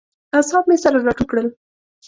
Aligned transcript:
اعصاب 0.35 0.63
مې 0.69 0.77
سره 0.83 0.97
راټول 1.07 1.27
کړل. 1.31 1.47